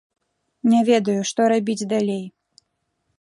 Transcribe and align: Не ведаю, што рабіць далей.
Не 0.71 0.79
ведаю, 0.87 1.19
што 1.31 1.41
рабіць 1.53 1.87
далей. 1.95 2.21